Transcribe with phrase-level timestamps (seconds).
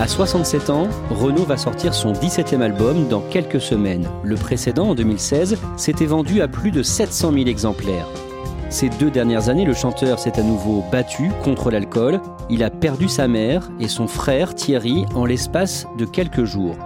[0.00, 4.08] À 67 ans, Renaud va sortir son 17e album dans quelques semaines.
[4.24, 8.06] Le précédent, en 2016, s'était vendu à plus de 700 000 exemplaires.
[8.70, 12.18] Ces deux dernières années, le chanteur s'est à nouveau battu contre l'alcool.
[12.48, 16.76] Il a perdu sa mère et son frère Thierry en l'espace de quelques jours.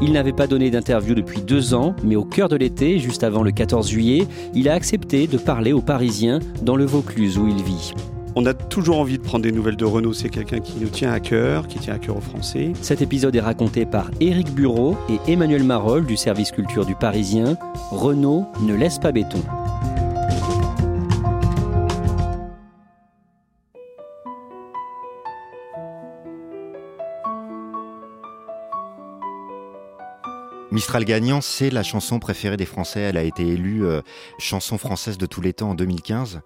[0.00, 3.42] Il n'avait pas donné d'interview depuis deux ans, mais au cœur de l'été, juste avant
[3.42, 7.62] le 14 juillet, il a accepté de parler aux Parisiens dans le Vaucluse où il
[7.62, 7.92] vit.
[8.36, 10.12] On a toujours envie de prendre des nouvelles de Renault.
[10.12, 12.72] C'est quelqu'un qui nous tient à cœur, qui tient à cœur aux Français.
[12.80, 17.56] Cet épisode est raconté par Éric Bureau et Emmanuel Marolles du service culture du Parisien.
[17.92, 19.40] Renault ne laisse pas béton.
[30.72, 32.98] Mistral gagnant, c'est la chanson préférée des Français.
[32.98, 34.00] Elle a été élue euh,
[34.40, 36.40] chanson française de tous les temps en 2015.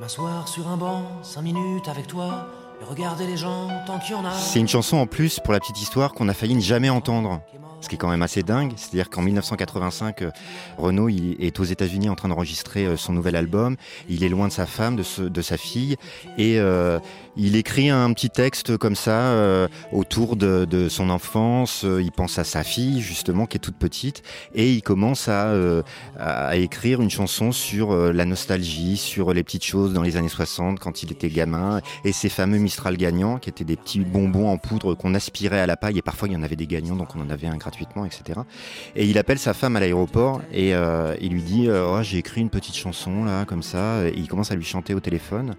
[0.00, 2.46] M'asseoir sur un banc, cinq minutes avec toi,
[2.80, 4.32] et regarder les gens tant qu'il y en a.
[4.32, 7.40] C'est une chanson en plus, pour la petite histoire, qu'on a failli ne jamais entendre.
[7.80, 10.30] Ce qui est quand même assez dingue, c'est-à-dire qu'en 1985, euh,
[10.78, 13.76] Renaud est aux États-Unis en train d'enregistrer euh, son nouvel album.
[14.08, 15.96] Il est loin de sa femme, de, sa fille,
[16.36, 16.98] et euh,
[17.36, 21.84] il écrit un petit texte comme ça autour de, son enfance.
[21.84, 24.22] Il pense à sa fille justement qui est toute petite,
[24.54, 25.54] et il commence à,
[26.18, 30.80] à écrire une chanson sur la nostalgie, sur les petites choses dans les années 60
[30.80, 34.58] quand il était gamin, et ces fameux Mistral gagnants qui étaient des petits bonbons en
[34.58, 37.16] poudre qu'on aspirait à la paille, et parfois il y en avait des gagnants, donc
[37.16, 38.40] on en avait un gratuitement, etc.
[38.94, 42.18] Et il appelle sa femme à l'aéroport et euh, il lui dit euh, oh, J'ai
[42.18, 44.06] écrit une petite chanson là, comme ça.
[44.06, 45.54] Et il commence à lui chanter au téléphone.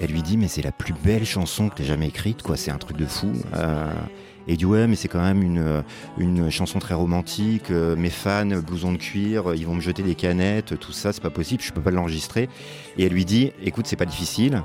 [0.00, 2.56] Elle lui dit Mais c'est la plus belle chanson que tu jamais écrite, quoi.
[2.56, 3.30] C'est un truc de fou.
[3.54, 3.86] Euh,
[4.48, 5.84] et il dit ouais mais c'est quand même une,
[6.16, 10.78] une chanson très romantique, mes fans, blouson de cuir, ils vont me jeter des canettes,
[10.80, 12.48] tout ça c'est pas possible, je peux pas l'enregistrer.
[12.96, 14.62] Et elle lui dit écoute c'est pas difficile,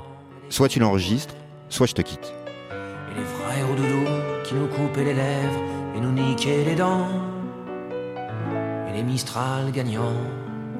[0.48, 1.34] soit tu l'enregistres,
[1.68, 2.34] soit je te quitte.
[2.70, 4.10] Et les frères au doudou
[4.44, 5.62] qui nous coupaient les lèvres
[5.96, 7.08] et nous niquer les dents.
[8.88, 10.12] Et les Mistral gagnants.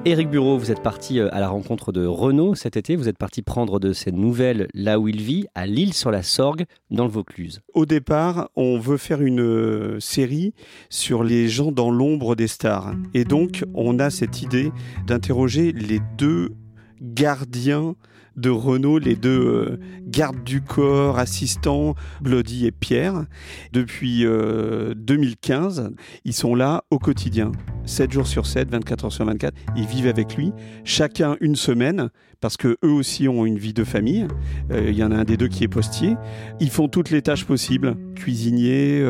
[0.07, 2.95] Éric Bureau, vous êtes parti euh, à la rencontre de Renault cet été.
[2.95, 6.21] Vous êtes parti prendre de ses nouvelles là où il vit, à Lille sur la
[6.21, 7.61] Sorgue, dans le Vaucluse.
[7.73, 10.53] Au départ, on veut faire une euh, série
[10.91, 12.93] sur les gens dans l'ombre des stars.
[13.15, 14.71] Et donc, on a cette idée
[15.07, 16.51] d'interroger les deux
[17.01, 17.95] gardiens
[18.35, 23.25] de Renault, les deux euh, gardes du corps, assistants, Bloody et Pierre.
[23.71, 25.89] Depuis 2015, euh,
[26.25, 27.51] ils sont là au quotidien,
[27.85, 29.53] 7 jours sur 7, 24 heures sur 24.
[29.75, 30.51] Ils vivent avec lui,
[30.83, 32.09] chacun une semaine,
[32.41, 34.27] parce que eux aussi ont une vie de famille.
[34.71, 36.15] Euh, il y en a un des deux qui est postier.
[36.59, 39.03] Ils font toutes les tâches possibles cuisinier,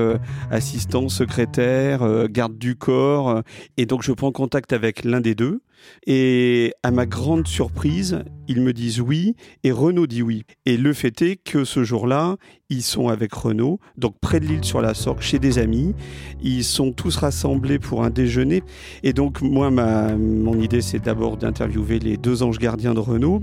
[0.49, 3.41] assistant, secrétaire, garde du corps.
[3.77, 5.61] et donc je prends contact avec l'un des deux.
[6.07, 10.43] Et à ma grande surprise, ils me disent oui et Renaud dit oui.
[10.65, 12.37] Et le fait est que ce jour-là,
[12.69, 15.93] ils sont avec Renaud, donc près de l'île sur la Sorgue, chez des amis.
[16.41, 18.63] Ils sont tous rassemblés pour un déjeuner.
[19.03, 23.41] Et donc, moi, ma, mon idée, c'est d'abord d'interviewer les deux anges gardiens de Renaud.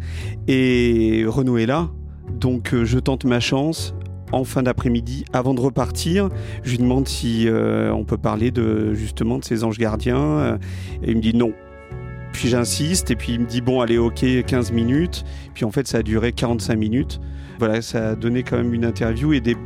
[0.49, 1.91] Et Renaud est là.
[2.41, 3.95] Donc, euh, je tente ma chance
[4.33, 6.31] en fin d'après-midi, avant de repartir,
[6.63, 10.59] je lui demande si euh, on peut parler de justement de ces anges gardiens.
[11.03, 11.53] Et il me dit non,
[12.33, 15.25] puis j'insiste, et puis il me dit bon, allez, ok, 15 minutes.
[15.55, 17.21] Puis en fait, ça a duré 45 minutes.
[17.59, 19.57] Voilà, ça a donné quand même une interview et des,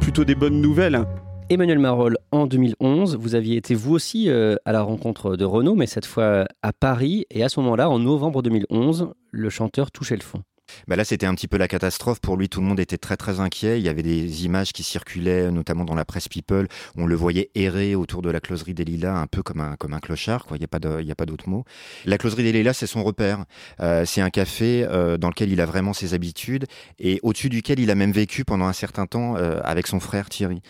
[0.00, 1.04] plutôt des bonnes nouvelles.
[1.50, 5.74] Emmanuel Marolles, en 2011, vous aviez été vous aussi euh, à la rencontre de Renault,
[5.74, 7.26] mais cette fois à Paris.
[7.30, 10.42] Et à ce moment-là, en novembre 2011, le chanteur touchait le fond.
[10.88, 12.20] Bah là, c'était un petit peu la catastrophe.
[12.20, 13.78] Pour lui, tout le monde était très très inquiet.
[13.78, 16.68] Il y avait des images qui circulaient, notamment dans la presse People.
[16.96, 19.94] On le voyait errer autour de la closerie des Lilas, un peu comme un, comme
[19.94, 20.44] un clochard.
[20.44, 20.56] Quoi.
[20.56, 20.64] Il n'y
[21.12, 21.64] a pas d'autre mot.
[22.04, 23.44] La closerie des Lilas, c'est son repère.
[23.80, 26.66] Euh, c'est un café euh, dans lequel il a vraiment ses habitudes
[26.98, 30.28] et au-dessus duquel il a même vécu pendant un certain temps euh, avec son frère
[30.28, 30.62] Thierry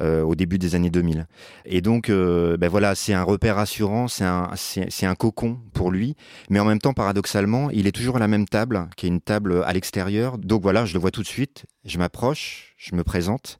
[0.00, 1.26] au début des années 2000.
[1.66, 6.16] Et donc, ben voilà, c'est un repère rassurant, c'est un, c'est, un cocon pour lui.
[6.48, 9.20] Mais en même temps, paradoxalement, il est toujours à la même table, qui est une
[9.20, 10.38] table à l'extérieur.
[10.38, 11.66] Donc voilà, je le vois tout de suite.
[11.84, 13.58] Je m'approche, je me présente.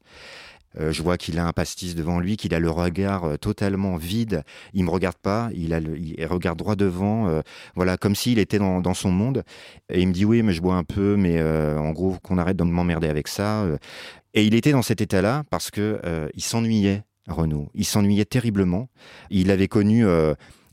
[0.79, 3.97] Euh, je vois qu'il a un pastis devant lui, qu'il a le regard euh, totalement
[3.97, 4.43] vide.
[4.73, 5.75] Il me regarde pas, il
[6.29, 7.41] regarde droit devant, euh,
[7.75, 9.43] voilà, comme s'il était dans, dans, son monde.
[9.89, 12.57] Et il me dit oui, mais je bois un peu, mais en gros qu'on arrête
[12.57, 13.65] de m'emmerder avec ça.
[14.33, 15.99] Et il était dans cet état-là parce que
[16.33, 17.69] il s'ennuyait, Renaud.
[17.73, 18.89] Il s'ennuyait terriblement.
[19.29, 20.05] Il avait connu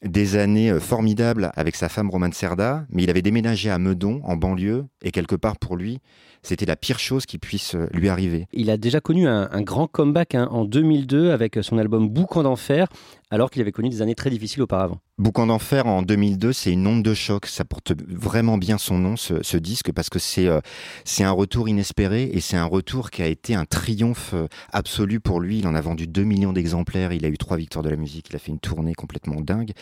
[0.04, 4.36] des années formidables avec sa femme Romane Serda, mais il avait déménagé à Meudon, en
[4.36, 6.00] banlieue, et quelque part pour lui,
[6.42, 8.46] c'était la pire chose qui puisse euh, lui arriver.
[8.52, 12.88] Il a déjà connu un, grand comeback hein, en 2002 avec son album Boucan d'enfer,
[13.30, 14.98] alors qu'il avait connu des années très difficiles auparavant.
[15.18, 17.46] Boucan d'enfer en 2002, c'est une onde de choc.
[17.46, 20.60] Ça porte vraiment bien son nom, ce, disque, parce que c'est euh,
[21.04, 25.20] c'est un retour inespéré et c'est un retour qui a été un triomphe euh, absolu
[25.20, 25.58] pour lui.
[25.58, 28.28] Il en a vendu 2 millions d'exemplaires, il a eu trois victoires de la musique,
[28.30, 29.72] il a fait une tournée complètement dingue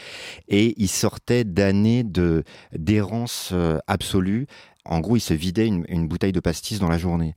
[0.49, 3.53] et il sortait d'années de d'errance
[3.87, 4.47] absolue
[4.89, 7.35] en gros, il se vidait une, bouteille de pastis dans la journée.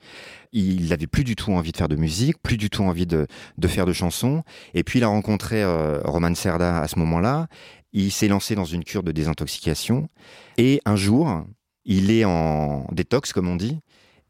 [0.51, 3.27] Il n'avait plus du tout envie de faire de musique, plus du tout envie de,
[3.67, 4.43] faire de chansons.
[4.73, 7.47] Et puis, il a rencontré euh, Roman Serda à ce moment-là.
[7.93, 10.07] Il s'est lancé dans une cure de désintoxication.
[10.57, 11.43] Et un jour,
[11.85, 13.79] il est en détox, comme on dit.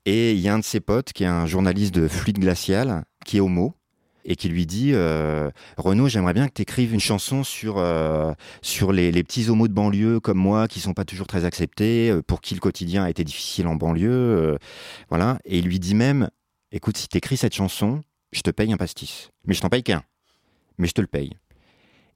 [0.05, 3.03] Et il y a un de ses potes qui est un journaliste de fluide glacial,
[3.25, 3.75] qui est homo,
[4.29, 8.31] et qui lui dit euh, Renaud, j'aimerais bien que tu écrives une chanson sur, euh,
[8.61, 12.21] sur les, petits homos de banlieue comme moi qui sont pas toujours très acceptés, euh,
[12.21, 14.57] pour qui le quotidien a été difficile en banlieue.
[15.09, 15.39] voilà.
[15.45, 16.29] Et il lui dit même
[16.71, 19.31] Écoute, si tu écris cette chanson, je te paye un pastis.
[19.45, 20.03] Mais je t'en paye qu'un.
[20.77, 21.31] Mais je te le paye.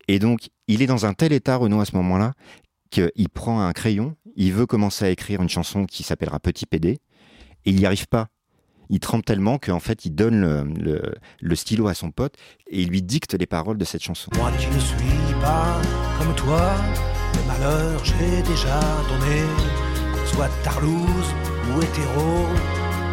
[0.08, 2.34] Et donc, il est dans un tel état, Renaud, à ce moment-là,
[2.92, 6.90] qu'il prend un crayon, il veut commencer à écrire une chanson qui s'appellera Petit PD,
[6.90, 7.00] et
[7.72, 8.28] il n'y arrive pas
[8.94, 10.76] il trempe tellement qu'en fait, il donne
[11.42, 12.36] le, stylo à son pote
[12.68, 14.30] et il lui dicte les paroles de cette chanson.
[14.36, 15.82] Moi qui ne suis pas
[16.20, 16.76] comme toi,
[17.34, 18.80] le malheur j'ai déjà
[19.10, 19.42] donné,
[20.28, 21.34] soit tarlouse
[21.74, 22.46] ou hétéro,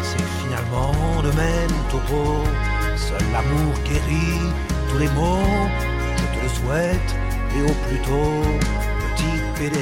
[0.03, 2.43] c'est finalement le même topo.
[2.95, 4.53] Seul l'amour guérit
[4.91, 5.67] tous les maux,
[6.15, 7.15] je te le souhaite,
[7.57, 8.43] et au plus tôt,
[9.15, 9.77] petit PD.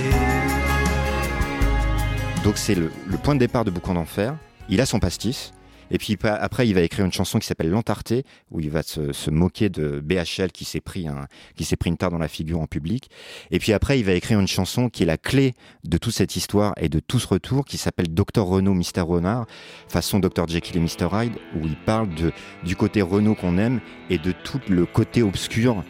[2.46, 4.38] Donc c'est le, le point de départ de Boucan d'Enfer.
[4.70, 5.52] Il a son pastis,
[5.92, 9.30] et puis après, il va écrire une chanson qui s'appelle L'Entarté, où il va se,
[9.30, 12.60] moquer de BHL qui s'est pris, un, qui s'est pris une tarte dans la figure
[12.60, 13.10] en public.
[13.52, 15.54] Et puis après, il va écrire une chanson qui est la clé
[15.84, 19.46] de toute cette histoire et de tout ce retour, qui s'appelle Docteur Renault, Mister Renard,
[19.88, 22.32] façon Dr Jekyll et Mr Hyde, où il parle de,
[22.64, 25.84] du côté Renault qu'on aime et de tout le côté obscur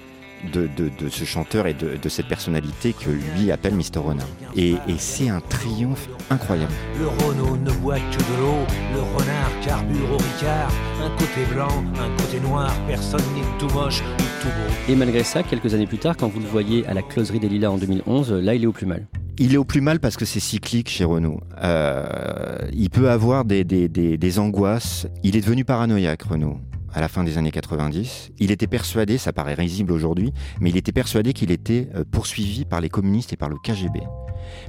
[0.53, 3.99] de, ce chanteur et de, cette personnalité que lui appelle Mr.
[3.99, 4.27] Renard.
[4.55, 6.71] Et, c'est un triomphe incroyable.
[6.99, 10.71] Le Renault ne boit que de l'eau, le renard carbure au Ricard,
[11.01, 14.91] un côté blanc, un côté noir, personne n'est tout moche, ni tout beau.
[14.91, 17.49] Et malgré ça, quelques années plus tard, quand vous le voyez à la closerie des
[17.49, 19.07] Lilas en 2011, là il est au plus mal.
[19.37, 21.39] Il est au plus mal parce que c'est cyclique chez Renault.
[21.63, 25.07] Euh, il peut avoir des, des angoisses.
[25.23, 26.59] Il est devenu paranoïaque, Renault
[26.93, 28.31] à la fin des années 90.
[28.39, 32.65] Il était persuadé, ça paraît risible aujourd'hui, mais il était persuadé qu'il était euh, poursuivi
[32.65, 34.01] par les communistes et par le KGB.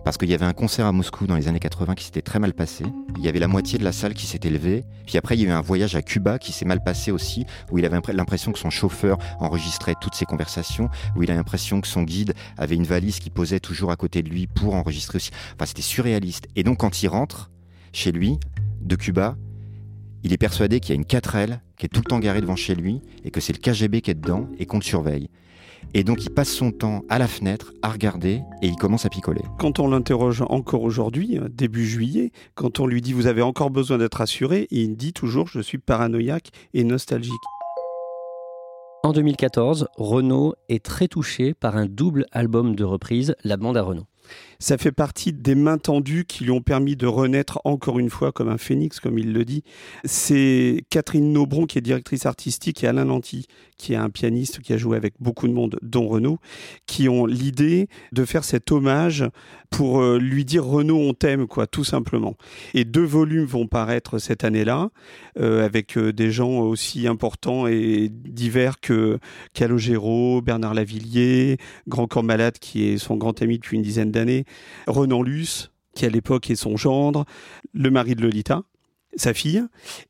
[0.05, 2.39] Parce qu'il y avait un concert à Moscou dans les années 80 qui s'était très
[2.39, 2.85] mal passé.
[3.17, 4.85] Il y avait la moitié de la salle qui s'était levée.
[5.07, 7.47] Puis après, il y a eu un voyage à Cuba qui s'est mal passé aussi,
[7.71, 11.81] où il avait l'impression que son chauffeur enregistrait toutes ses conversations, où il a l'impression
[11.81, 15.17] que son guide avait une valise qui posait toujours à côté de lui pour enregistrer
[15.17, 15.31] aussi.
[15.55, 16.49] Enfin, c'était surréaliste.
[16.57, 17.51] Et donc, quand il rentre
[17.93, 18.39] chez lui,
[18.81, 19.37] de Cuba,
[20.23, 22.57] il est persuadé qu'il y a une 4L qui est tout le temps garée devant
[22.57, 25.31] chez lui et que c'est le KGB qui est dedans et qu'on le surveille.
[25.95, 29.09] Et donc il passe son temps à la fenêtre à regarder et il commence à
[29.09, 29.41] picoler.
[29.59, 33.71] Quand on l'interroge encore aujourd'hui, euh, début juillet, quand on lui dit vous avez encore
[33.71, 37.33] besoin d'être assuré, il dit toujours je suis paranoïaque et nostalgique.
[39.03, 43.83] En 2014, Renault est très touché par un double album de reprise, La bande à
[43.83, 44.07] Renault.
[44.61, 48.31] Ça fait partie des mains tendues qui lui ont permis de renaître encore une fois
[48.31, 49.65] comme un phénix, comme il le dit.
[50.05, 53.47] C'est Catherine Nobron, qui est directrice artistique, et Alain Lanty,
[53.79, 56.39] qui est un pianiste qui a joué avec beaucoup de monde, dont Renaud,
[56.87, 59.25] qui ont l'idée de faire cet hommage
[59.71, 62.37] pour euh, lui dire Renaud, on t'aime, quoi, tout simplement.
[62.75, 64.91] Et deux volumes vont paraître cette année-là,
[65.39, 69.19] euh, avec euh, des gens aussi importants et divers que
[69.55, 71.57] Calogero, Bernard Lavillier,
[71.89, 74.45] Grand Corps Malade, qui est son grand ami depuis une dizaine d'années,
[74.87, 77.25] Renan Luce, qui à l'époque est son gendre,
[77.73, 78.63] le mari de Lolita,
[79.17, 79.63] sa fille.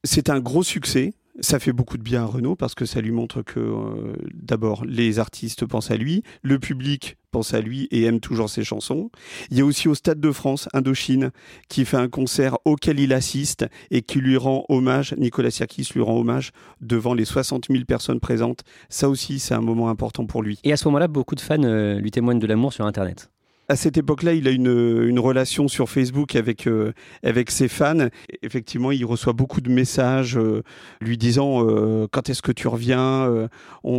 [0.04, 1.14] C'est un gros succès.
[1.40, 4.84] Ça fait beaucoup de bien à Renaud parce que ça lui montre que euh, d'abord
[4.84, 9.10] les artistes pensent à lui, le public pense à lui et aime toujours ses chansons.
[9.50, 11.30] Il y a aussi au Stade de France, Indochine,
[11.68, 16.02] qui fait un concert auquel il assiste et qui lui rend hommage, Nicolas Sirkis lui
[16.02, 18.64] rend hommage devant les 60 000 personnes présentes.
[18.88, 20.58] Ça aussi, c'est un moment important pour lui.
[20.64, 23.30] Et à ce moment-là, beaucoup de fans euh, lui témoignent de l'amour sur Internet.
[23.70, 28.08] À cette époque-là, il a une, une relation sur Facebook avec, euh, avec ses fans.
[28.42, 30.64] Effectivement, il reçoit beaucoup de messages euh,
[31.00, 33.48] lui disant euh, quand est-ce que tu reviens
[33.84, 33.92] on,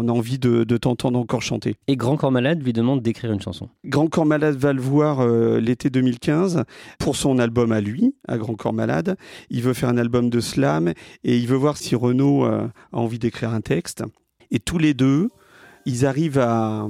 [0.00, 1.76] on a envie de, de t'entendre encore chanter.
[1.86, 3.68] Et Grand Corps Malade lui demande d'écrire une chanson.
[3.84, 5.24] Grand Corps Malade va le voir
[5.60, 6.64] l'été 2015
[6.98, 9.16] pour son album à lui, à Grand Corps Malade.
[9.50, 10.88] Il veut faire un album de slam
[11.22, 14.02] et il veut voir si Renaud a envie d'écrire un texte.
[14.50, 15.28] Et tous les deux,
[15.86, 16.88] ils arrivent à,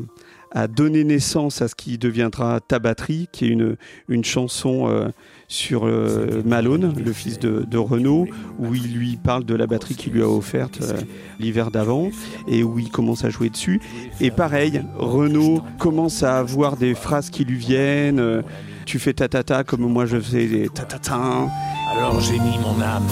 [0.54, 3.76] à donner naissance à ce qui deviendra Ta batterie, qui est une,
[4.08, 5.08] une chanson euh,
[5.48, 8.26] sur euh, Malone, le fils de, de Renaud,
[8.58, 11.00] où il lui parle de la batterie qu'il lui a offerte euh,
[11.40, 12.10] l'hiver d'avant
[12.48, 13.80] et où il commence à jouer dessus.
[14.20, 18.42] Et pareil, Renaud commence à avoir des phrases qui lui viennent.
[18.84, 21.48] tu fais ta ta ta comme moi je faisais des ta ta ta.
[21.90, 23.08] Alors j'ai mis mon âme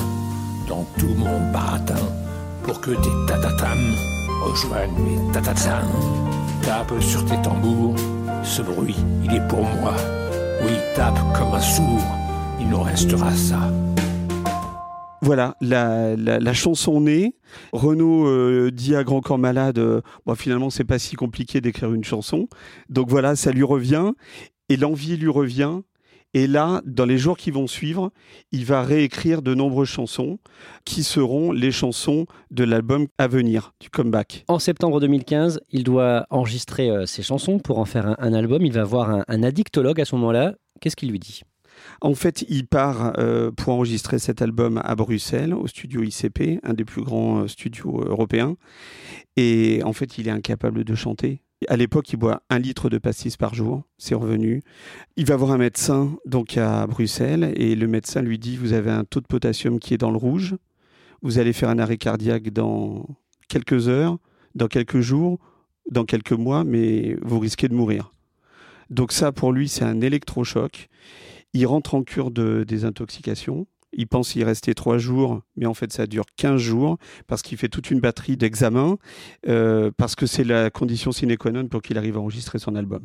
[0.68, 1.94] dans tout mon baratin
[2.62, 3.78] pour que tes tatatam
[4.44, 5.84] rejoignent mes tatatam.
[6.62, 7.96] Tape sur tes tambours,
[8.44, 9.94] ce bruit, il est pour moi.
[10.62, 12.04] Oui, tape comme un sourd,
[12.60, 13.72] il nous restera ça.
[15.22, 17.34] Voilà, la, chanson née.
[17.72, 21.92] Renaud euh, dit à Grand Corps Malade, euh, bon, finalement, c'est pas si compliqué d'écrire
[21.92, 22.48] une chanson.
[22.88, 24.12] Donc voilà, ça lui revient
[24.68, 25.80] et l'envie lui revient.
[26.34, 28.12] Et là, dans les jours qui vont suivre,
[28.52, 30.38] il va réécrire de nombreuses chansons
[30.84, 34.44] qui seront les chansons de l'album à venir, du comeback.
[34.48, 38.64] En septembre 2015, il doit enregistrer euh, ses chansons pour en faire un, un album.
[38.64, 40.54] Il va voir un, un addictologue à ce moment-là.
[40.80, 41.42] Qu'est-ce qu'il lui dit?
[42.00, 46.74] En fait, il part euh, pour enregistrer cet album à Bruxelles, au studio ICP, un
[46.74, 48.56] des plus grands euh, studios européens.
[49.36, 51.42] Et en fait, il est incapable de chanter.
[51.68, 54.62] À l'époque, il boit un litre de pastis par jour, c'est revenu.
[55.16, 58.90] Il va voir un médecin donc à Bruxelles et le médecin lui dit vous avez
[58.90, 60.56] un taux de potassium qui est dans le rouge.
[61.20, 63.06] Vous allez faire un arrêt cardiaque dans
[63.48, 64.16] quelques heures,
[64.54, 65.38] dans quelques jours,
[65.90, 68.14] dans quelques mois, mais vous risquez de mourir.
[68.88, 70.88] Donc ça, pour lui, c'est un électrochoc.
[71.52, 73.66] Il rentre en cure de désintoxication.
[73.92, 77.58] Il pense y rester trois jours, mais en fait ça dure 15 jours parce qu'il
[77.58, 78.98] fait toute une batterie d'examens,
[79.48, 82.76] euh, parce que c'est la condition sine qua non pour qu'il arrive à enregistrer son
[82.76, 83.04] album.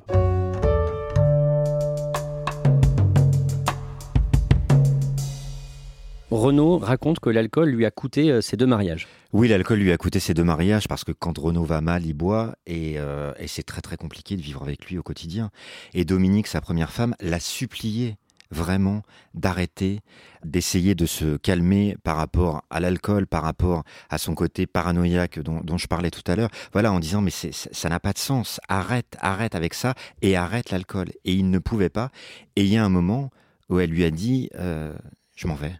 [6.31, 9.07] Renaud raconte que l'alcool lui a coûté euh, ses deux mariages.
[9.31, 12.13] Oui, l'alcool lui a coûté ses deux mariages parce que quand Renaud va mal, il
[12.13, 15.49] boit et, euh, et c'est très très compliqué de vivre avec lui au quotidien.
[15.93, 18.17] Et Dominique, sa première femme, l'a supplié
[18.51, 19.01] vraiment
[19.33, 20.01] d'arrêter,
[20.43, 25.77] d'essayer de se calmer par rapport à l'alcool, par rapport à son côté paranoïaque dont,
[25.77, 26.49] je parlais tout à l'heure.
[26.73, 28.59] Voilà, en disant mais ça n'a pas de sens.
[28.67, 31.09] Arrête, arrête avec ça et arrête l'alcool.
[31.25, 32.09] Et il ne pouvait pas.
[32.55, 33.31] Et il y a un moment
[33.69, 34.93] où elle lui a dit euh,
[35.35, 35.75] je m'en vais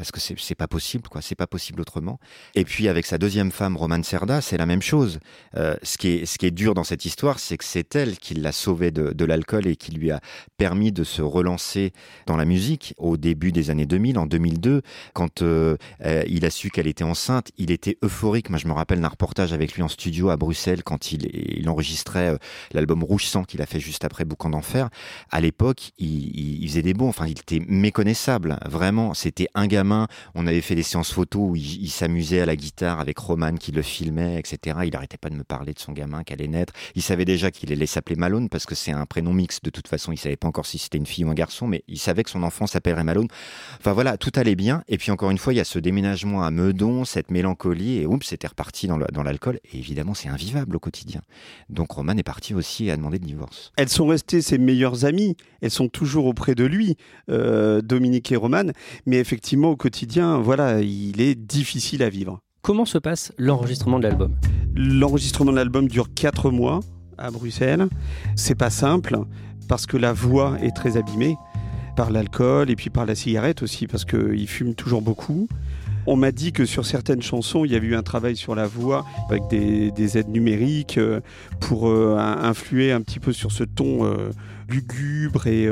[0.00, 1.20] parce que c'est pas possible, quoi.
[1.20, 2.18] C'est pas possible autrement.
[2.54, 5.20] Et puis avec sa deuxième femme, Romane Serda, c'est la même chose.
[5.58, 8.16] Euh, ce qui est ce qui est dur dans cette histoire, c'est que c'est elle
[8.16, 10.22] qui l'a sauvé de, de l'alcool et qui lui a
[10.56, 11.92] permis de se relancer
[12.24, 14.80] dans la musique au début des années 2000, en 2002,
[15.12, 15.76] quand euh,
[16.06, 17.50] euh, il a su qu'elle était enceinte.
[17.58, 18.48] Il était euphorique.
[18.48, 21.28] Moi, je me rappelle d'un reportage avec lui en studio à Bruxelles quand il,
[21.58, 22.38] il enregistrait
[22.72, 24.88] l'album Rouge Sang qu'il a fait juste après Boucan d'enfer.
[25.30, 27.10] À l'époque, il, il, il faisait des bons.
[27.10, 28.58] Enfin, il était méconnaissable.
[28.64, 29.89] Vraiment, c'était un gamin.
[30.34, 33.72] On avait fait des séances photos où il, s'amusait à la guitare avec Roman qui
[33.72, 34.78] le filmait, etc.
[34.84, 36.72] Il arrêtait pas de me parler de son gamin qui allait naître.
[36.94, 39.64] Il savait déjà qu'il allait s'appeler Malone parce que c'est un prénom mixte.
[39.64, 41.84] De toute façon, il savait pas encore si c'était une fille ou un garçon, mais
[41.88, 43.28] il savait que son enfant s'appellerait Malone.
[43.78, 44.82] Enfin voilà, tout allait bien.
[44.88, 48.06] Et puis encore une fois, il y a ce déménagement à Meudon, cette mélancolie, et
[48.06, 49.60] oups, c'était reparti dans l'alcool.
[49.72, 51.20] Et évidemment, c'est invivable au quotidien.
[51.68, 53.72] Donc Roman est parti aussi et a demandé le divorce.
[53.76, 56.96] Elles sont restées ses meilleures amies, elles sont toujours auprès de lui,
[57.28, 58.72] euh, Dominique et Romane,
[59.06, 62.38] mais effectivement quotidien, voilà, il est difficile à vivre.
[62.60, 64.36] Comment se passe l'enregistrement de l'album?
[64.76, 66.80] L'enregistrement de l'album dure 4 mois
[67.16, 67.88] à Bruxelles.
[68.36, 69.18] C'est pas simple
[69.68, 71.34] parce que la voix est très abîmée
[71.96, 75.48] par l'alcool et puis par la cigarette aussi parce qu'il fume toujours beaucoup.
[76.06, 78.66] On m'a dit que sur certaines chansons, il y avait eu un travail sur la
[78.66, 81.20] voix avec des, des aides numériques euh,
[81.60, 84.30] pour euh, influer un petit peu sur ce ton euh,
[84.68, 85.68] lugubre et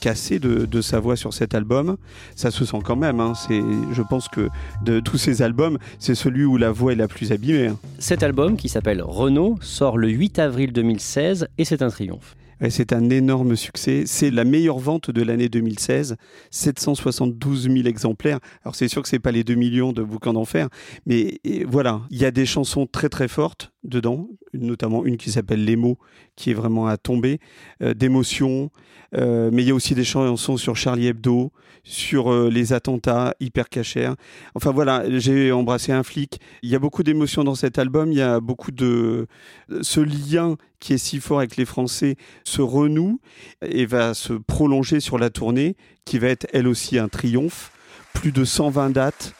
[0.00, 1.96] cassé de, sa voix sur cet album.
[2.34, 3.20] Ça se sent quand même.
[3.20, 3.34] hein.
[3.48, 4.48] Je pense que
[4.84, 7.68] de tous ces albums, c'est celui où la voix est la plus abîmée.
[7.68, 7.78] hein.
[8.00, 12.34] Cet album, qui s'appelle Renaud, sort le 8 avril 2016 et c'est un triomphe.
[12.62, 14.04] Et c'est un énorme succès.
[14.06, 16.16] C'est la meilleure vente de l'année 2016,
[16.50, 18.38] 772 000 exemplaires.
[18.64, 20.68] Alors c'est sûr que c'est pas les 2 millions de bouquins d'enfer,
[21.06, 25.64] mais voilà, il y a des chansons très très fortes dedans, notamment une qui s'appelle
[25.64, 25.98] Les mots,
[26.36, 27.38] qui est vraiment à tomber,
[27.82, 28.70] euh, d'émotion.
[29.14, 31.52] Euh, mais il y a aussi des chansons sur Charlie Hebdo,
[31.84, 34.12] sur euh, les attentats hyper cachers.
[34.54, 36.40] Enfin voilà, j'ai embrassé un flic.
[36.62, 38.12] Il y a beaucoup d'émotions dans cet album.
[38.12, 39.26] Il y a beaucoup de
[39.82, 43.20] ce lien qui est si fort avec les Français se renoue
[43.62, 47.70] et va se prolonger sur la tournée, qui va être elle aussi un triomphe.
[48.14, 49.34] Plus de 120 dates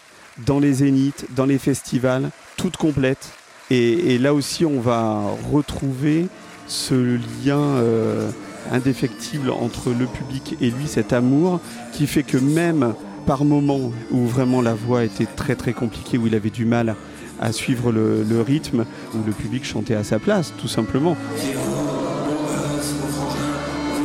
[0.46, 3.32] dans les zéniths, dans les festivals, toutes complètes.
[3.74, 6.26] Et, là aussi, on va retrouver
[6.66, 8.30] ce lien euh,
[8.70, 11.58] indéfectible entre le public et lui, cet amour
[11.94, 12.92] qui fait que même
[13.24, 16.96] par moments où vraiment la voix était très très compliquée, où il avait du mal
[17.40, 21.16] à suivre le, rythme, où le public chantait à sa place, tout simplement.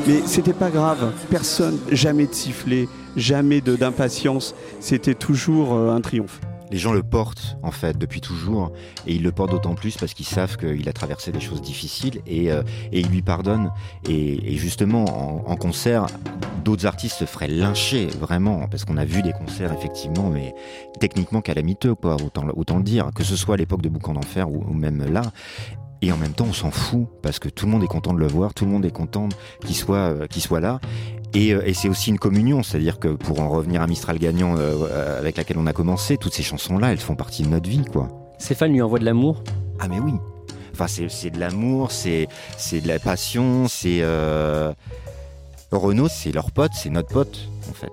[0.08, 6.40] Mais c'était pas grave, personne, jamais de sifflet, jamais d'impatience, c'était toujours euh, un triomphe.
[6.72, 8.72] Les gens le portent en fait depuis toujours
[9.06, 12.22] et ils le portent d'autant plus parce qu'ils savent qu'il a traversé des choses difficiles
[12.26, 13.72] et, euh, ils lui pardonnent.
[14.10, 15.06] Et, justement,
[15.50, 16.08] en, concert,
[16.64, 20.54] d'autres artistes se feraient lyncher vraiment parce qu'on a vu des concerts effectivement, mais
[21.00, 24.50] techniquement calamiteux, quoi, autant, autant le dire, que ce soit à l'époque de Boucan d'Enfer
[24.50, 25.22] ou, ou même là.
[26.02, 28.20] Et en même temps, on s'en fout parce que tout le monde est content de
[28.20, 29.30] le voir, tout le monde est content
[29.66, 30.80] qu'il soit, euh, qu'il soit là.
[31.38, 34.56] Et, euh, et c'est aussi une communion, c'est-à-dire que pour en revenir à Mistral Gagnant
[34.58, 37.86] euh, avec laquelle on a commencé, toutes ces chansons-là, elles font partie de notre vie,
[37.86, 38.10] quoi.
[38.40, 39.44] Stéphane lui envoie de l'amour?
[39.80, 40.14] Ah mais oui.
[40.74, 42.28] Enfin, c'est de l'amour, c'est
[42.72, 44.00] de la passion, c'est...
[44.02, 44.74] Euh...
[45.72, 47.38] Renaud, c'est leur pote, c'est notre pote,
[47.70, 47.92] en fait.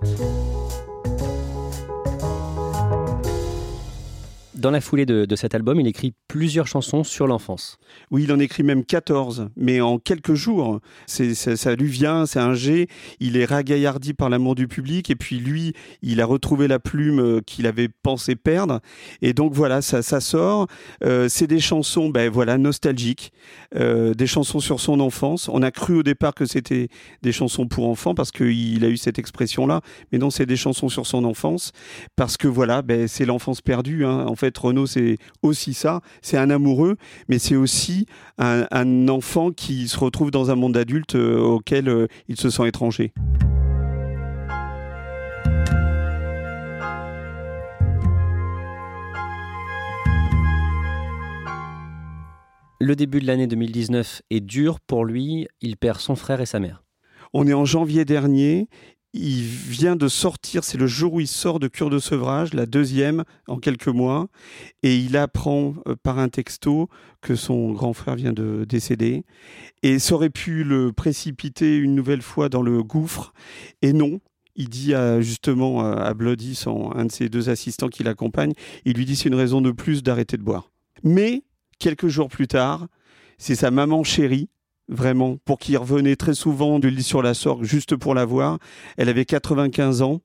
[4.64, 7.76] Dans la foulée de, cet album, il écrit plusieurs chansons sur l'enfance.
[8.10, 10.80] Oui, il en écrit même 14, mais en quelques jours.
[11.06, 12.88] Ça, lui vient, c'est un G.
[13.20, 17.20] Il est ragaillardi par l'amour du public, et puis lui, il a retrouvé la plume
[17.20, 18.80] euh, qu'il avait pensé perdre.
[19.20, 20.66] Et donc voilà, ça, ça sort.
[21.04, 23.34] Euh, c'est des chansons, ben voilà, nostalgiques,
[23.76, 25.50] euh, des chansons sur son enfance.
[25.50, 26.88] On a cru au départ que c'était
[27.20, 30.88] des chansons pour enfants parce qu'il a eu cette expression-là, mais non, c'est des chansons
[30.88, 31.72] sur son enfance
[32.16, 34.06] parce que voilà, ben, c'est l'enfance perdue.
[34.06, 34.24] Hein.
[34.26, 36.00] En fait, Renaud, c'est aussi ça.
[36.22, 36.96] C'est un amoureux,
[37.28, 38.06] mais c'est aussi
[38.38, 42.66] un, enfant qui se retrouve dans un monde adulte euh, auquel euh, il se sent
[42.68, 43.12] étranger.
[52.80, 55.48] Le début de l'année 2019 est dur pour lui.
[55.62, 56.84] Il perd son frère et sa mère.
[57.32, 58.68] On est en janvier dernier
[59.14, 62.66] il vient de sortir, c'est le jour où il sort de cure de sevrage, la
[62.66, 64.26] deuxième en quelques mois,
[64.82, 66.88] et il apprend euh, par un texto
[67.22, 69.24] que son grand frère vient de décéder.
[69.84, 73.32] Et ça aurait pu le précipiter une nouvelle fois dans le gouffre,
[73.82, 74.20] et non.
[74.56, 78.52] Il dit justement à Bloody, son, un de ses deux assistants qui l'accompagne,
[78.84, 80.70] il lui dit c'est une raison de plus d'arrêter de boire.
[81.02, 81.42] Mais
[81.80, 82.86] quelques jours plus tard,
[83.36, 84.48] c'est sa maman chérie
[84.88, 88.58] vraiment, pour qui revenait très souvent de l'île sur la Sorgue juste pour la voir.
[88.96, 90.20] Elle avait 95 ans.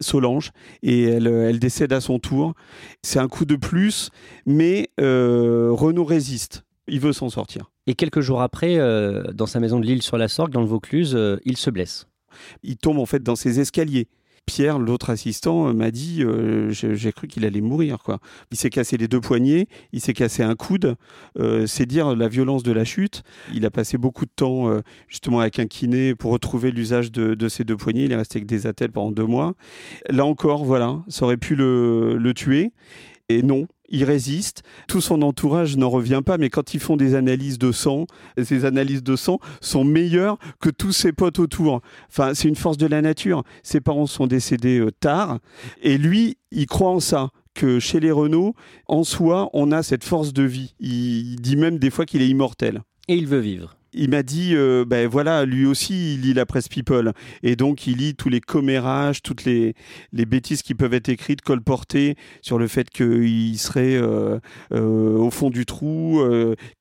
[0.00, 2.54] Solange et elle, décède à son tour.
[3.02, 4.10] C'est un coup de plus,
[4.46, 6.62] mais euh, Renaud résiste.
[6.86, 7.72] Il veut s'en sortir.
[7.88, 10.68] Et quelques jours après, euh, dans sa maison de l'île sur la Sorgue, dans le
[10.68, 12.06] Vaucluse, euh, il se blesse.
[12.62, 14.06] Il tombe en fait dans ses escaliers.
[14.48, 17.98] Pierre, l'autre assistant, euh, m'a dit euh, j'ai cru qu'il allait mourir.
[18.02, 18.18] Quoi.
[18.50, 20.96] Il s'est cassé les deux poignets, il s'est cassé un coude.
[21.38, 23.24] Euh, c'est dire la violence de la chute.
[23.52, 24.74] Il a passé beaucoup de temps
[25.06, 28.04] justement avec un kiné pour retrouver l'usage de, ses deux poignets.
[28.04, 29.52] Il est resté avec des attelles pendant deux mois.
[30.08, 32.72] Là encore, voilà, ça aurait pu le tuer.
[33.28, 34.62] Et non, il résiste.
[34.86, 38.06] Tout son entourage n'en revient pas, mais quand ils font des analyses de sang,
[38.42, 41.80] ces analyses de sang sont meilleures que tous ses potes autour.
[42.08, 43.42] Enfin, c'est une force de la nature.
[43.62, 45.38] Ses parents sont décédés euh, tard,
[45.82, 48.54] et lui, il croit en ça que chez les Renault,
[48.86, 50.74] en soi, on a cette force de vie.
[50.78, 52.82] il dit même des fois qu'il est immortel.
[53.08, 56.46] Et il veut vivre il m'a dit, euh, ben voilà, lui aussi, il lit la
[56.46, 57.12] presse People.
[57.42, 59.74] Et donc, il lit tous les commérages, toutes les,
[60.12, 64.38] les bêtises qui peuvent être écrites, colportées sur le fait qu'il serait euh,
[64.72, 66.22] euh, au fond du trou,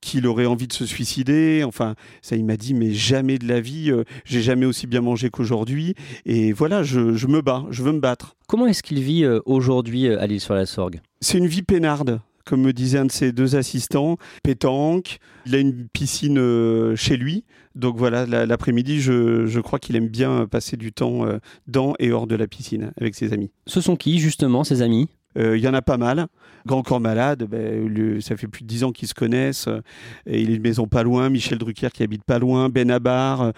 [0.02, 1.63] qu'il aurait envie de se suicider.
[1.63, 3.91] Enfin, ça, il m'a dit, mais jamais de la vie,
[4.26, 5.96] j'ai jamais aussi bien mangé qu'aujourd'hui.
[6.26, 8.36] Et voilà, je, je, me bats, je veux me battre.
[8.48, 11.02] Comment est-ce qu'il vit aujourd'hui à l'île sur la Sorgue?
[11.22, 15.19] C'est une vie peinarde comme me disait un de ses deux assistants, pétanque.
[15.45, 17.43] Il a une piscine euh, chez lui.
[17.75, 22.25] Donc voilà, l'après-midi, je, crois qu'il aime bien passer du temps euh, dans et hors
[22.25, 23.51] de la piscine avec ses amis.
[23.67, 25.10] Ce sont qui, justement, ses amis?
[25.38, 26.28] Il y en a pas mal.
[26.65, 29.69] Grand Corps Malade, ben, ça fait plus de dix ans qu'ils se connaissent.
[30.26, 31.30] et il a une maison pas loin.
[31.30, 32.69] Michel Drucker qui habite pas loin.
[32.69, 33.54] Benabar,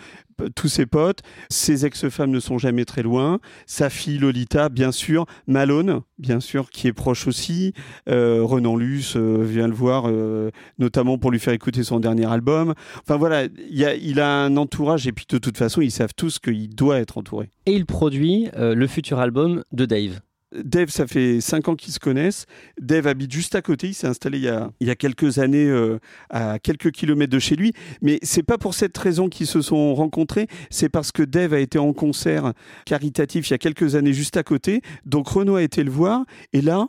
[0.55, 1.19] tous ses potes.
[1.49, 3.39] Ses ex-femmes ne sont jamais très loin.
[3.65, 5.25] Sa fille Lolita, bien sûr.
[5.47, 7.73] Malone, bien sûr, qui est proche aussi.
[8.07, 12.25] Euh, Renan Luce euh, vient le voir, euh, notamment pour lui faire écouter son dernier
[12.25, 12.73] album.
[13.01, 16.69] Enfin voilà, il a un entourage et puis de toute façon, ils savent tous qu'il
[16.75, 17.49] doit être entouré.
[17.65, 20.19] Et il produit le futur album de Dave.
[20.51, 22.45] Dave, ça fait cinq ans qu'ils se connaissent.
[22.79, 23.87] Dave habite juste à côté.
[23.89, 27.31] Il s'est installé il y a, il y a quelques années euh, à quelques kilomètres
[27.31, 27.73] de chez lui.
[28.01, 30.47] Mais c'est pas pour cette raison qu'ils se sont rencontrés.
[30.69, 32.53] C'est parce que Dave a été en concert
[32.85, 34.81] caritatif il y a quelques années juste à côté.
[35.05, 36.25] Donc Renaud a été le voir.
[36.53, 36.87] Et là,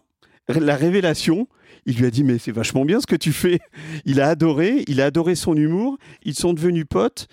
[0.49, 1.47] la révélation,
[1.87, 3.61] il lui a dit mais c'est vachement bien ce que tu fais.
[4.05, 5.99] Il a adoré, il a adoré son humour.
[6.23, 7.27] Ils sont devenus potes.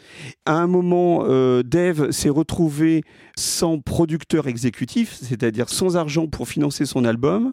[0.46, 3.04] À un moment, euh, Dave s'est retrouvé
[3.38, 7.52] sans producteur exécutif, c'est-à-dire sans argent pour financer son album.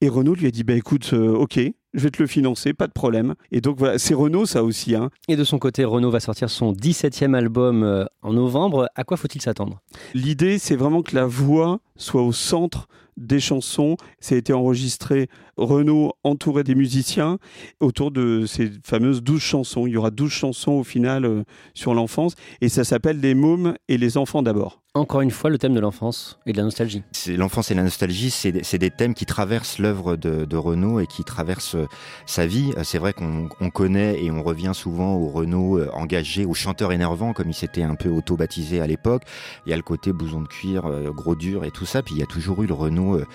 [0.00, 1.60] Et Renaud lui a dit bah écoute, euh, ok,
[1.92, 3.34] je vais te le financer, pas de problème.
[3.50, 4.94] Et donc voilà, c'est Renault ça aussi.
[4.94, 5.10] Hein.
[5.28, 8.88] Et de son côté, Renault va sortir son 17e album euh, en novembre.
[8.94, 9.80] À quoi faut-il s'attendre?
[10.14, 12.88] L'idée, c'est vraiment que la voix soit au centre
[13.20, 13.96] des chansons.
[14.18, 17.38] Ça a été enregistré, Renault entouré des musiciens,
[17.78, 19.86] autour de ces fameuses douze chansons.
[19.86, 23.74] Il y aura douze chansons au final euh, sur l'enfance, et ça s'appelle Les mômes
[23.88, 24.79] et les enfants d'abord.
[24.94, 27.04] Encore une fois, le thème de l'enfance et de la nostalgie.
[27.28, 31.76] L'enfance et la nostalgie, c'est des thèmes qui traversent l'œuvre de, Renaud et qui traversent
[31.76, 31.86] euh,
[32.26, 32.72] sa vie.
[32.76, 37.32] Euh, c'est vrai qu'on connaît et on revient souvent au Renaud engagé, au chanteur énervant,
[37.32, 39.22] comme il s'était un peu auto-baptisé à l'époque.
[39.64, 42.02] Il y a le côté blouson de cuir, gros dur et tout ça.
[42.02, 43.26] Puis il y a toujours eu le Renaud euh,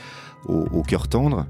[0.47, 1.45] au, cœur tendre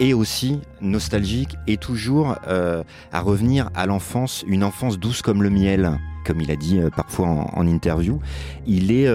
[0.00, 2.82] et aussi nostalgique et toujours euh,
[3.12, 6.90] à revenir à l'enfance, une enfance douce comme le miel, comme il a dit euh,
[6.90, 8.20] parfois en, interview.
[8.66, 9.08] Il est,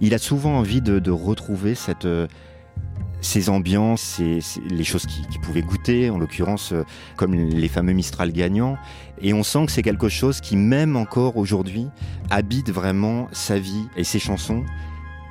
[0.00, 2.06] il a souvent envie de, retrouver cette
[3.20, 6.72] ces ambiances, les choses qu'il pouvait goûter, en l'occurrence
[7.16, 8.78] comme les fameux Mistral gagnants.
[9.20, 11.88] Et on sent que c'est quelque chose qui, même encore aujourd'hui,
[12.30, 14.64] habite vraiment sa vie et ses chansons.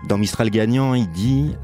[0.07, 1.55] Dans Mistral gagnant, il dit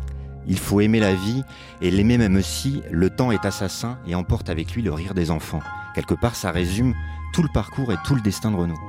[0.47, 1.43] il faut aimer la vie
[1.81, 5.31] et l'aimer même si le temps est assassin et emporte avec lui le rire des
[5.31, 5.61] enfants.
[5.95, 6.93] Quelque part, ça résume
[7.33, 8.79] tout le parcours et tout le destin de Renaud.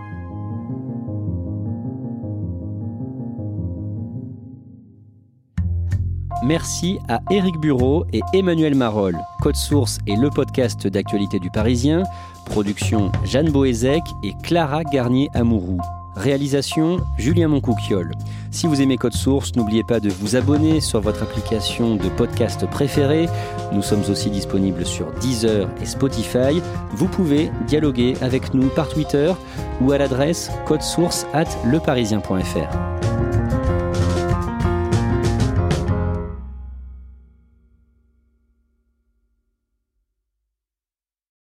[6.44, 9.18] Merci à Éric Bureau et Emmanuel Marolles.
[9.40, 12.02] Code Source est le podcast d'actualité du Parisien.
[12.44, 15.80] Production Jeanne Boézek et Clara Garnier-Amouroux.
[16.16, 18.12] Réalisation Julien Moncouquiole.
[18.50, 22.68] Si vous aimez Code Source, n'oubliez pas de vous abonner sur votre application de podcast
[22.70, 23.28] préférée.
[23.72, 26.62] Nous sommes aussi disponibles sur Deezer et Spotify.
[26.92, 29.32] Vous pouvez dialoguer avec nous par Twitter
[29.80, 33.13] ou à l'adresse codesource at leparisien.fr.